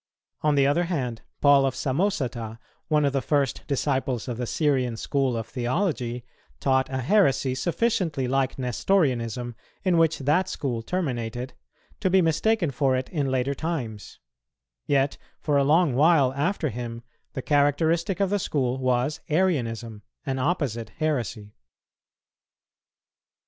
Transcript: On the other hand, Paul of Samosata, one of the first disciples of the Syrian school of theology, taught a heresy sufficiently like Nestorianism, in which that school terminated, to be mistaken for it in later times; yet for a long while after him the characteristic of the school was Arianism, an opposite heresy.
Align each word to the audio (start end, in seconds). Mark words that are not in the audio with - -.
On 0.41 0.55
the 0.55 0.65
other 0.65 0.85
hand, 0.85 1.21
Paul 1.41 1.63
of 1.63 1.75
Samosata, 1.75 2.57
one 2.87 3.05
of 3.05 3.13
the 3.13 3.21
first 3.21 3.61
disciples 3.67 4.27
of 4.27 4.39
the 4.39 4.47
Syrian 4.47 4.97
school 4.97 5.37
of 5.37 5.45
theology, 5.45 6.25
taught 6.59 6.89
a 6.89 7.01
heresy 7.03 7.53
sufficiently 7.53 8.27
like 8.27 8.57
Nestorianism, 8.57 9.53
in 9.83 9.99
which 9.99 10.17
that 10.17 10.49
school 10.49 10.81
terminated, 10.81 11.53
to 11.99 12.09
be 12.09 12.19
mistaken 12.19 12.71
for 12.71 12.95
it 12.95 13.09
in 13.09 13.29
later 13.29 13.53
times; 13.53 14.17
yet 14.87 15.19
for 15.39 15.55
a 15.57 15.63
long 15.63 15.93
while 15.93 16.33
after 16.33 16.69
him 16.69 17.03
the 17.33 17.43
characteristic 17.43 18.19
of 18.19 18.31
the 18.31 18.39
school 18.39 18.79
was 18.79 19.19
Arianism, 19.29 20.01
an 20.25 20.39
opposite 20.39 20.89
heresy. 20.97 21.53